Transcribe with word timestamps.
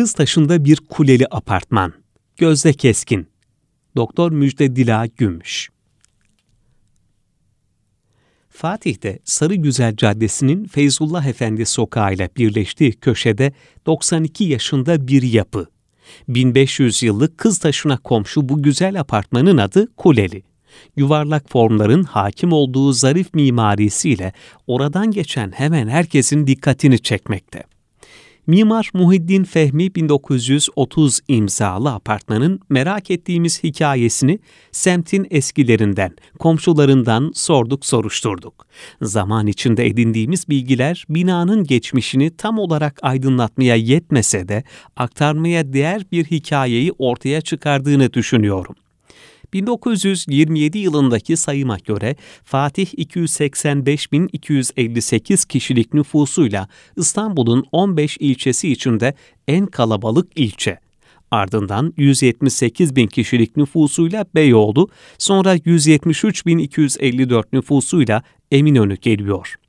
Kıztaşı'nda 0.00 0.64
bir 0.64 0.76
kuleli 0.76 1.26
apartman. 1.30 1.92
Gözde 2.36 2.72
Keskin. 2.72 3.28
Doktor 3.96 4.32
Müjde 4.32 4.76
Dila 4.76 5.06
Gümüş. 5.06 5.70
Fatih'te 8.48 9.18
Sarıgüzel 9.24 9.96
Caddesi'nin 9.96 10.64
Feyzullah 10.64 11.26
Efendi 11.26 11.66
Sokağı 11.66 12.14
ile 12.14 12.30
birleştiği 12.36 12.92
köşede 12.92 13.52
92 13.86 14.44
yaşında 14.44 15.08
bir 15.08 15.22
yapı. 15.22 15.66
1500 16.28 17.02
yıllık 17.02 17.38
Kıztaşı'na 17.38 17.96
komşu 17.96 18.48
bu 18.48 18.62
güzel 18.62 19.00
apartmanın 19.00 19.56
adı 19.56 19.96
Kuleli. 19.96 20.42
Yuvarlak 20.96 21.50
formların 21.50 22.02
hakim 22.04 22.52
olduğu 22.52 22.92
zarif 22.92 23.34
mimarisiyle 23.34 24.32
oradan 24.66 25.10
geçen 25.10 25.52
hemen 25.52 25.88
herkesin 25.88 26.46
dikkatini 26.46 26.98
çekmekte. 26.98 27.64
Mimar 28.50 28.90
Muhiddin 28.94 29.44
Fehmi 29.44 29.94
1930 29.94 31.20
imzalı 31.28 31.92
apartmanın 31.92 32.60
merak 32.68 33.10
ettiğimiz 33.10 33.64
hikayesini 33.64 34.38
semtin 34.72 35.26
eskilerinden, 35.30 36.16
komşularından 36.38 37.32
sorduk 37.34 37.86
soruşturduk. 37.86 38.66
Zaman 39.02 39.46
içinde 39.46 39.86
edindiğimiz 39.86 40.48
bilgiler 40.48 41.04
binanın 41.08 41.64
geçmişini 41.64 42.36
tam 42.36 42.58
olarak 42.58 42.98
aydınlatmaya 43.02 43.76
yetmese 43.76 44.48
de 44.48 44.64
aktarmaya 44.96 45.72
değer 45.72 46.02
bir 46.12 46.24
hikayeyi 46.24 46.92
ortaya 46.98 47.40
çıkardığını 47.40 48.12
düşünüyorum. 48.12 48.74
1927 49.52 50.78
yılındaki 50.78 51.36
sayıma 51.36 51.78
göre 51.78 52.16
Fatih 52.44 52.86
285.258 52.86 55.48
kişilik 55.48 55.94
nüfusuyla 55.94 56.68
İstanbul'un 56.96 57.64
15 57.72 58.16
ilçesi 58.20 58.72
içinde 58.72 59.14
en 59.48 59.66
kalabalık 59.66 60.28
ilçe. 60.36 60.78
Ardından 61.30 61.94
178 61.96 62.96
bin 62.96 63.06
kişilik 63.06 63.56
nüfusuyla 63.56 64.24
Beyoğlu, 64.34 64.88
sonra 65.18 65.56
173.254 65.56 67.44
nüfusuyla 67.52 68.22
Eminönü 68.50 68.96
geliyor. 68.96 69.59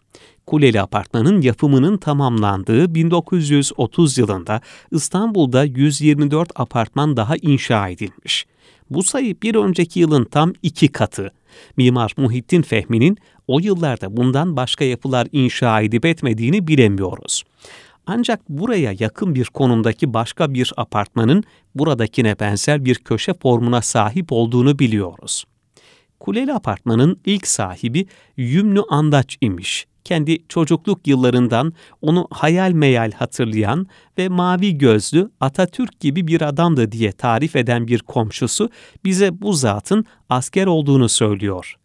Kuleli 0.52 0.82
Apartmanın 0.82 1.42
yapımının 1.42 1.98
tamamlandığı 1.98 2.96
1930 2.96 4.18
yılında 4.18 4.62
İstanbul'da 4.92 5.64
124 5.64 6.52
apartman 6.56 7.18
daha 7.18 7.36
inşa 7.42 7.90
edilmiş. 7.90 8.46
Bu 8.90 9.04
sayı 9.04 9.42
bir 9.42 9.56
önceki 9.56 10.00
yılın 10.00 10.24
tam 10.24 10.54
iki 10.64 10.88
katı. 10.88 11.32
Mimar 11.78 12.14
Muhittin 12.18 12.62
Fehmi'nin 12.62 13.18
o 13.48 13.60
yıllarda 13.60 14.18
bundan 14.18 14.56
başka 14.56 14.86
yapılar 14.86 15.28
inşa 15.32 15.82
edip 15.82 16.06
etmediğini 16.06 16.68
bilemiyoruz. 16.68 17.44
Ancak 18.06 18.50
buraya 18.50 18.96
yakın 19.00 19.36
bir 19.36 19.46
konumdaki 19.46 20.14
başka 20.14 20.54
bir 20.54 20.74
apartmanın 20.78 21.44
buradakine 21.76 22.40
benzer 22.40 22.86
bir 22.86 22.96
köşe 22.96 23.34
formuna 23.34 23.82
sahip 23.82 24.32
olduğunu 24.32 24.80
biliyoruz. 24.80 25.44
Kuleli 26.20 26.54
Apartman'ın 26.54 27.20
ilk 27.26 27.48
sahibi 27.48 28.08
Yümlü 28.38 28.82
Andaç 28.90 29.38
imiş 29.42 29.91
kendi 30.04 30.48
çocukluk 30.48 31.08
yıllarından 31.08 31.74
onu 32.02 32.28
hayal 32.32 32.72
meyal 32.72 33.12
hatırlayan 33.12 33.88
ve 34.18 34.30
mavi 34.30 34.78
gözlü 34.78 35.32
Atatürk 35.40 36.00
gibi 36.00 36.28
bir 36.28 36.42
adamdı 36.42 36.92
diye 36.92 37.12
tarif 37.12 37.56
eden 37.56 37.88
bir 37.88 38.00
komşusu 38.00 38.70
bize 39.04 39.42
bu 39.42 39.54
zatın 39.54 40.06
asker 40.30 40.68
olduğunu 40.68 41.10
söylüyor. 41.10 41.76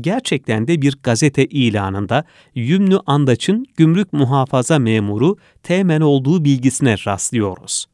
Gerçekten 0.00 0.68
de 0.68 0.82
bir 0.82 0.98
gazete 1.02 1.44
ilanında 1.44 2.24
Yümlü 2.54 3.00
Andaç'ın 3.06 3.64
gümrük 3.76 4.12
muhafaza 4.12 4.78
memuru 4.78 5.36
temen 5.62 6.00
olduğu 6.00 6.44
bilgisine 6.44 6.94
rastlıyoruz 7.06 7.86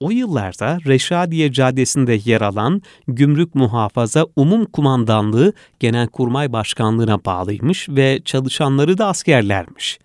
o 0.00 0.10
yıllarda 0.10 0.78
Reşadiye 0.86 1.52
Caddesi'nde 1.52 2.20
yer 2.24 2.40
alan 2.40 2.82
Gümrük 3.08 3.54
Muhafaza 3.54 4.26
Umum 4.36 4.64
Kumandanlığı 4.64 5.52
Genelkurmay 5.80 6.52
Başkanlığı'na 6.52 7.24
bağlıymış 7.24 7.88
ve 7.88 8.20
çalışanları 8.24 8.98
da 8.98 9.06
askerlermiş. 9.06 9.98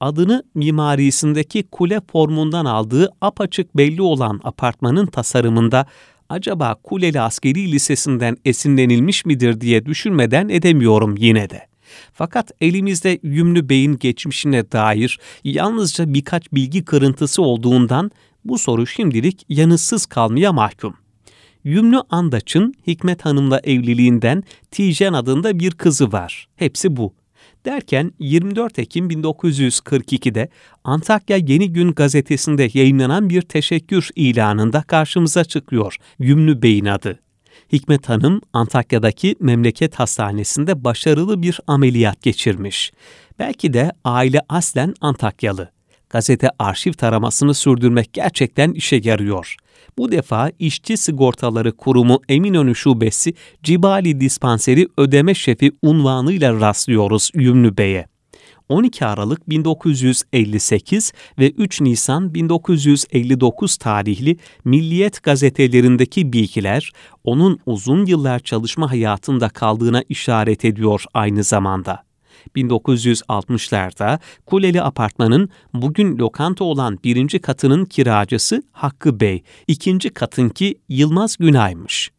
Adını 0.00 0.44
mimarisindeki 0.54 1.62
kule 1.62 2.00
formundan 2.12 2.64
aldığı 2.64 3.10
apaçık 3.20 3.76
belli 3.76 4.02
olan 4.02 4.40
apartmanın 4.44 5.06
tasarımında 5.06 5.86
acaba 6.28 6.74
Kuleli 6.82 7.20
Askeri 7.20 7.72
Lisesi'nden 7.72 8.36
esinlenilmiş 8.44 9.26
midir 9.26 9.60
diye 9.60 9.86
düşünmeden 9.86 10.48
edemiyorum 10.48 11.14
yine 11.18 11.50
de. 11.50 11.71
Fakat 12.12 12.50
elimizde 12.60 13.18
Yümlü 13.22 13.68
Bey'in 13.68 13.98
geçmişine 13.98 14.72
dair 14.72 15.20
yalnızca 15.44 16.14
birkaç 16.14 16.52
bilgi 16.52 16.84
kırıntısı 16.84 17.42
olduğundan 17.42 18.10
bu 18.44 18.58
soru 18.58 18.86
şimdilik 18.86 19.46
yanıtsız 19.48 20.06
kalmaya 20.06 20.52
mahkum. 20.52 20.94
Yümlü 21.64 21.98
Andaç'ın 22.10 22.74
Hikmet 22.86 23.24
Hanım'la 23.24 23.60
evliliğinden 23.64 24.42
Tijen 24.70 25.12
adında 25.12 25.58
bir 25.58 25.70
kızı 25.70 26.12
var. 26.12 26.48
Hepsi 26.56 26.96
bu. 26.96 27.14
Derken 27.64 28.12
24 28.18 28.78
Ekim 28.78 29.10
1942'de 29.10 30.48
Antakya 30.84 31.36
Yeni 31.36 31.72
Gün 31.72 31.92
gazetesinde 31.92 32.68
yayınlanan 32.74 33.30
bir 33.30 33.42
teşekkür 33.42 34.08
ilanında 34.16 34.82
karşımıza 34.82 35.44
çıkıyor 35.44 35.96
Yümlü 36.18 36.62
Bey'in 36.62 36.86
adı. 36.86 37.18
Hikmet 37.72 38.08
Hanım 38.08 38.40
Antakya'daki 38.52 39.36
memleket 39.40 39.94
hastanesinde 39.94 40.84
başarılı 40.84 41.42
bir 41.42 41.60
ameliyat 41.66 42.22
geçirmiş. 42.22 42.92
Belki 43.38 43.72
de 43.72 43.92
aile 44.04 44.40
aslen 44.48 44.94
Antakyalı 45.00 45.68
gazete 46.12 46.48
arşiv 46.58 46.92
taramasını 46.92 47.54
sürdürmek 47.54 48.12
gerçekten 48.12 48.72
işe 48.72 49.00
yarıyor. 49.04 49.56
Bu 49.98 50.12
defa 50.12 50.50
İşçi 50.58 50.96
Sigortaları 50.96 51.72
Kurumu 51.76 52.20
Eminönü 52.28 52.74
Şubesi 52.74 53.34
Cibali 53.62 54.20
Dispanseri 54.20 54.88
ödeme 54.98 55.34
şefi 55.34 55.72
unvanıyla 55.82 56.60
rastlıyoruz 56.60 57.30
Yümlü 57.34 57.76
Bey'e. 57.76 58.11
12 58.72 59.06
Aralık 59.06 59.48
1958 59.48 61.12
ve 61.38 61.50
3 61.50 61.80
Nisan 61.80 62.34
1959 62.34 63.76
tarihli 63.76 64.36
Milliyet 64.64 65.22
gazetelerindeki 65.22 66.32
bilgiler 66.32 66.90
onun 67.24 67.58
uzun 67.66 68.06
yıllar 68.06 68.38
çalışma 68.38 68.90
hayatında 68.90 69.48
kaldığına 69.48 70.02
işaret 70.08 70.64
ediyor 70.64 71.04
aynı 71.14 71.42
zamanda. 71.44 72.02
1960'larda 72.56 74.18
Kuleli 74.46 74.82
Apartman'ın 74.82 75.48
bugün 75.74 76.18
lokanta 76.18 76.64
olan 76.64 76.98
birinci 77.04 77.38
katının 77.38 77.84
kiracısı 77.84 78.62
Hakkı 78.72 79.20
Bey, 79.20 79.42
ikinci 79.68 80.10
katınki 80.10 80.74
Yılmaz 80.88 81.36
Günay'mış. 81.36 82.10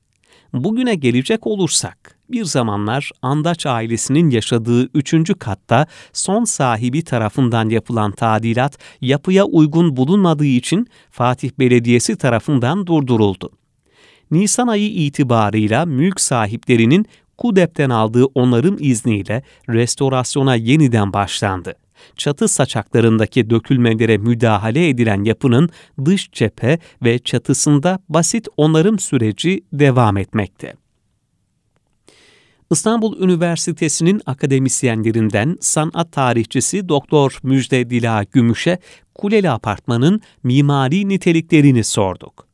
Bugüne 0.54 0.96
gelecek 0.96 1.48
olursak, 1.48 2.13
bir 2.30 2.46
zamanlar 2.46 3.12
Andaç 3.22 3.66
ailesinin 3.66 4.30
yaşadığı 4.30 4.84
üçüncü 4.94 5.34
katta 5.34 5.88
son 6.14 6.44
sahibi 6.44 7.04
tarafından 7.04 7.70
yapılan 7.70 8.12
tadilat 8.12 8.78
yapıya 9.02 9.46
uygun 9.46 9.98
bulunmadığı 9.98 10.46
için 10.46 10.88
Fatih 11.12 11.52
Belediyesi 11.60 12.16
tarafından 12.16 12.88
durduruldu. 12.88 13.50
Nisan 14.32 14.68
ayı 14.68 14.90
itibarıyla 14.90 15.86
mülk 15.86 16.22
sahiplerinin 16.22 17.06
KUDEP'ten 17.38 17.90
aldığı 17.90 18.26
onarım 18.26 18.78
izniyle 18.80 19.44
restorasyona 19.70 20.56
yeniden 20.56 21.14
başlandı. 21.14 21.74
Çatı 22.18 22.48
saçaklarındaki 22.48 23.50
dökülmelere 23.50 24.18
müdahale 24.18 24.90
edilen 24.90 25.24
yapının 25.24 25.70
dış 26.06 26.32
cephe 26.32 26.80
ve 27.04 27.20
çatısında 27.20 28.00
basit 28.10 28.48
onarım 28.58 29.00
süreci 29.00 29.62
devam 29.74 30.18
etmekte. 30.18 30.83
İstanbul 32.72 33.20
Üniversitesi'nin 33.20 34.22
akademisyenlerinden 34.26 35.58
sanat 35.62 36.12
tarihçisi 36.12 36.90
Doktor 36.90 37.40
Müjde 37.44 37.90
Dila 37.90 38.24
Gümüş'e 38.24 38.80
Kuleli 39.16 39.50
Apartman'ın 39.50 40.22
mimari 40.44 41.10
niteliklerini 41.10 41.84
sorduk. 41.84 42.48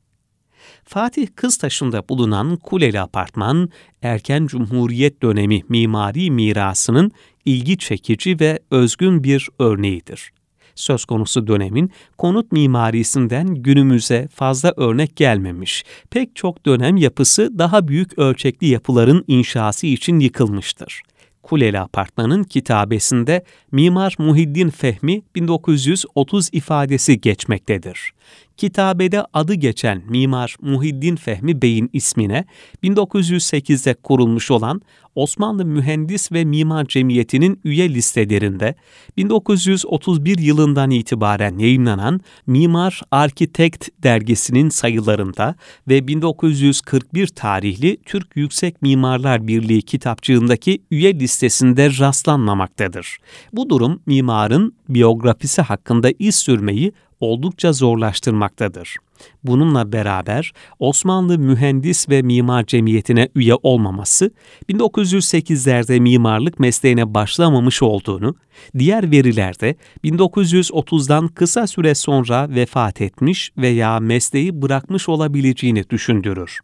Fatih 0.86 1.28
Kıztaşı'nda 1.36 2.10
bulunan 2.10 2.58
Kuleli 2.58 3.02
Apartman, 3.02 3.70
erken 4.02 4.48
Cumhuriyet 4.48 5.22
dönemi 5.22 5.62
mimari 5.70 6.32
mirasının 6.32 7.12
ilgi 7.46 7.78
çekici 7.78 8.40
ve 8.40 8.60
özgün 8.72 9.24
bir 9.24 9.50
örneğidir. 9.60 10.32
Söz 10.80 11.06
konusu 11.06 11.48
dönemin 11.48 11.92
konut 12.18 12.52
mimarisinden 12.52 13.56
günümüze 13.56 14.28
fazla 14.34 14.74
örnek 14.78 15.16
gelmemiş. 15.16 15.84
Pek 16.10 16.36
çok 16.36 16.66
dönem 16.66 16.98
yapısı 16.98 17.60
daha 17.60 17.88
büyük 17.88 18.20
ölçekli 18.20 18.68
yapıların 18.68 19.24
inşası 19.28 19.88
için 19.88 20.20
yıkılmıştır. 20.20 21.02
Kuleli 21.44 21.80
Apartman'ın 21.80 22.44
kitabesinde 22.44 23.44
Mimar 23.72 24.16
Muhiddin 24.20 24.70
Fehmi 24.70 25.22
1930 25.36 26.50
ifadesi 26.52 27.22
geçmektedir 27.22 28.14
kitabede 28.60 29.26
adı 29.34 29.54
geçen 29.54 30.02
Mimar 30.10 30.56
Muhiddin 30.62 31.16
Fehmi 31.16 31.62
Bey'in 31.62 31.90
ismine 31.94 32.46
1908'de 32.84 33.94
kurulmuş 33.94 34.52
olan 34.52 34.82
Osmanlı 35.16 35.66
Mühendis 35.66 36.32
ve 36.32 36.46
Mimar 36.46 36.86
Cemiyeti'nin 36.86 37.60
üye 37.64 37.90
listelerinde 37.90 38.76
1931 39.18 40.38
yılından 40.38 40.92
itibaren 40.92 41.58
yayınlanan 41.58 42.22
Mimar 42.48 43.02
Arkitekt 43.12 43.90
dergisinin 44.04 44.70
sayılarında 44.70 45.56
ve 45.88 46.08
1941 46.08 47.28
tarihli 47.28 47.98
Türk 48.06 48.28
Yüksek 48.36 48.82
Mimarlar 48.82 49.48
Birliği 49.48 49.82
kitapçığındaki 49.82 50.82
üye 50.92 51.20
listesinde 51.20 51.90
rastlanmamaktadır. 52.00 53.18
Bu 53.54 53.70
durum 53.70 54.02
mimarın 54.06 54.74
biyografisi 54.90 55.62
hakkında 55.62 56.10
iz 56.20 56.36
sürmeyi 56.36 56.94
oldukça 57.20 57.74
zorlaştırmaktadır. 57.74 58.96
Bununla 59.44 59.92
beraber 59.92 60.54
Osmanlı 60.80 61.40
Mühendis 61.40 62.10
ve 62.10 62.22
Mimar 62.22 62.66
Cemiyeti'ne 62.66 63.30
üye 63.36 63.56
olmaması, 63.64 64.32
1908'lerde 64.70 66.00
mimarlık 66.00 66.60
mesleğine 66.60 67.14
başlamamış 67.14 67.84
olduğunu, 67.84 68.36
diğer 68.80 69.12
verilerde 69.12 69.76
1930'dan 70.04 71.28
kısa 71.28 71.68
süre 71.68 71.96
sonra 71.96 72.50
vefat 72.50 73.02
etmiş 73.02 73.52
veya 73.58 74.00
mesleği 74.00 74.62
bırakmış 74.62 75.10
olabileceğini 75.10 75.90
düşündürür. 75.90 76.60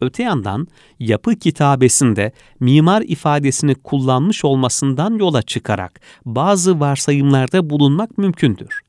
Öte 0.00 0.22
yandan 0.22 0.68
yapı 1.00 1.36
kitabesinde 1.36 2.32
mimar 2.60 3.02
ifadesini 3.02 3.74
kullanmış 3.74 4.44
olmasından 4.44 5.18
yola 5.18 5.42
çıkarak 5.42 6.00
bazı 6.24 6.80
varsayımlarda 6.80 7.70
bulunmak 7.70 8.18
mümkündür. 8.18 8.80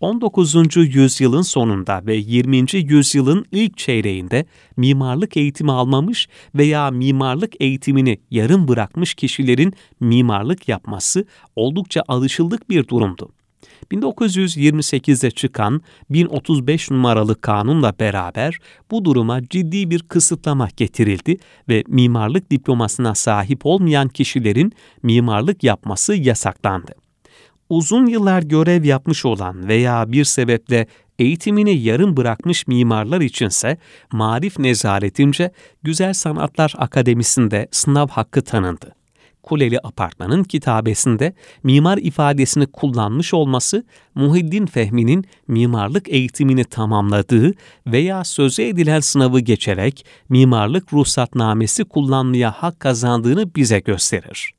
19. 0.00 0.76
yüzyılın 0.76 1.42
sonunda 1.42 2.06
ve 2.06 2.16
20. 2.16 2.66
yüzyılın 2.72 3.44
ilk 3.52 3.78
çeyreğinde 3.78 4.46
mimarlık 4.76 5.36
eğitimi 5.36 5.72
almamış 5.72 6.28
veya 6.54 6.90
mimarlık 6.90 7.60
eğitimini 7.60 8.18
yarım 8.30 8.68
bırakmış 8.68 9.14
kişilerin 9.14 9.72
mimarlık 10.00 10.68
yapması 10.68 11.24
oldukça 11.56 12.02
alışıldık 12.08 12.70
bir 12.70 12.88
durumdu. 12.88 13.30
1928'de 13.92 15.30
çıkan 15.30 15.82
1035 16.10 16.90
numaralı 16.90 17.40
kanunla 17.40 17.92
beraber 18.00 18.58
bu 18.90 19.04
duruma 19.04 19.48
ciddi 19.48 19.90
bir 19.90 20.02
kısıtlama 20.02 20.68
getirildi 20.76 21.36
ve 21.68 21.84
mimarlık 21.88 22.50
diplomasına 22.50 23.14
sahip 23.14 23.66
olmayan 23.66 24.08
kişilerin 24.08 24.72
mimarlık 25.02 25.64
yapması 25.64 26.14
yasaklandı 26.14 27.07
uzun 27.68 28.06
yıllar 28.06 28.42
görev 28.42 28.84
yapmış 28.84 29.24
olan 29.24 29.68
veya 29.68 30.12
bir 30.12 30.24
sebeple 30.24 30.86
eğitimini 31.18 31.78
yarım 31.78 32.16
bırakmış 32.16 32.66
mimarlar 32.66 33.20
içinse 33.20 33.78
Marif 34.12 34.58
Nezaretince 34.58 35.52
Güzel 35.82 36.12
Sanatlar 36.12 36.74
Akademisi'nde 36.76 37.68
sınav 37.70 38.08
hakkı 38.08 38.42
tanındı. 38.42 38.94
Kuleli 39.42 39.78
Apartman'ın 39.82 40.44
kitabesinde 40.44 41.34
mimar 41.62 41.98
ifadesini 41.98 42.66
kullanmış 42.66 43.34
olması 43.34 43.84
Muhiddin 44.14 44.66
Fehmi'nin 44.66 45.24
mimarlık 45.48 46.08
eğitimini 46.08 46.64
tamamladığı 46.64 47.54
veya 47.86 48.24
sözü 48.24 48.62
edilen 48.62 49.00
sınavı 49.00 49.40
geçerek 49.40 50.06
mimarlık 50.28 50.92
ruhsatnamesi 50.92 51.84
kullanmaya 51.84 52.50
hak 52.50 52.80
kazandığını 52.80 53.54
bize 53.54 53.80
gösterir. 53.80 54.57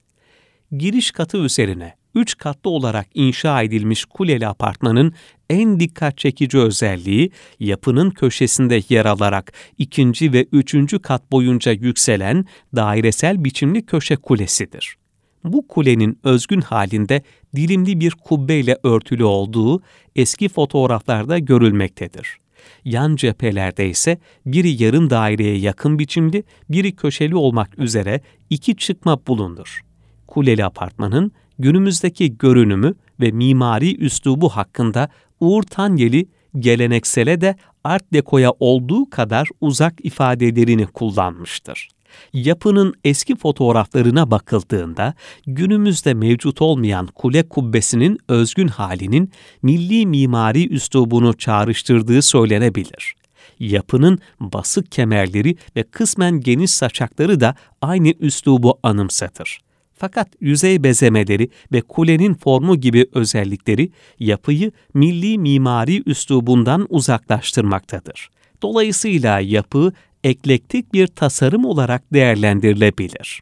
Giriş 0.72 1.12
katı 1.12 1.38
üzerine 1.38 1.96
üç 2.16 2.38
katlı 2.38 2.70
olarak 2.70 3.08
inşa 3.14 3.62
edilmiş 3.62 4.06
kuleli 4.06 4.48
apartmanın 4.48 5.14
en 5.50 5.80
dikkat 5.80 6.18
çekici 6.18 6.58
özelliği 6.58 7.32
yapının 7.60 8.10
köşesinde 8.12 8.82
yer 8.90 9.06
alarak 9.06 9.54
ikinci 9.78 10.34
ve 10.34 10.46
üçüncü 10.52 11.00
kat 11.00 11.32
boyunca 11.32 11.72
yükselen 11.72 12.46
dairesel 12.76 13.44
biçimli 13.44 13.86
köşe 13.86 14.16
kulesidir. 14.16 14.96
Bu 15.44 15.68
kulenin 15.68 16.20
özgün 16.24 16.62
halinde 16.62 17.24
dilimli 17.56 18.00
bir 18.00 18.12
kubbeyle 18.12 18.78
örtülü 18.84 19.24
olduğu 19.24 19.82
eski 20.16 20.50
fotoğraflarda 20.50 21.40
görülmektedir. 21.40 22.38
Yan 22.86 23.16
cephelerde 23.16 23.90
ise 23.90 24.20
biri 24.46 24.84
yarım 24.84 25.10
daireye 25.10 25.58
yakın 25.58 26.00
biçimli, 26.00 26.44
biri 26.70 26.96
köşeli 26.96 27.36
olmak 27.36 27.80
üzere 27.80 28.22
iki 28.50 28.76
çıkma 28.76 29.28
bulunur. 29.28 29.89
Kuleli 30.30 30.66
apartmanın 30.66 31.32
günümüzdeki 31.60 32.38
görünümü 32.38 32.96
ve 33.20 33.32
mimari 33.32 33.98
üslubu 33.98 34.50
hakkında 34.50 35.10
Uğur 35.40 35.64
Tanyeli 35.64 36.28
geleneksele 36.60 37.42
de 37.42 37.56
Art 37.84 38.14
Deco'ya 38.14 38.52
olduğu 38.60 39.10
kadar 39.10 39.50
uzak 39.62 40.06
ifadelerini 40.06 40.86
kullanmıştır. 40.86 41.90
Yapının 42.34 42.94
eski 43.04 43.36
fotoğraflarına 43.36 44.32
bakıldığında 44.32 45.14
günümüzde 45.48 46.14
mevcut 46.14 46.62
olmayan 46.62 47.08
kule 47.08 47.50
kubbesinin 47.50 48.20
özgün 48.28 48.68
halinin 48.68 49.32
milli 49.62 50.06
mimari 50.06 50.70
üslubunu 50.70 51.38
çağrıştırdığı 51.38 52.22
söylenebilir. 52.22 53.16
Yapının 53.60 54.20
basık 54.40 54.92
kemerleri 54.92 55.56
ve 55.76 55.84
kısmen 55.84 56.42
geniş 56.42 56.72
saçakları 56.72 57.40
da 57.40 57.56
aynı 57.82 58.10
üslubu 58.20 58.80
anımsatır. 58.84 59.60
Fakat 60.00 60.28
yüzey 60.42 60.84
bezemeleri 60.84 61.50
ve 61.72 61.82
kulenin 61.82 62.34
formu 62.34 62.76
gibi 62.76 63.06
özellikleri 63.14 63.90
yapıyı 64.20 64.72
milli 64.94 65.38
mimari 65.38 66.04
üslubundan 66.06 66.88
uzaklaştırmaktadır. 66.90 68.30
Dolayısıyla 68.62 69.40
yapı 69.40 69.94
eklektik 70.24 70.94
bir 70.94 71.08
tasarım 71.08 71.66
olarak 71.66 72.14
değerlendirilebilir. 72.14 73.42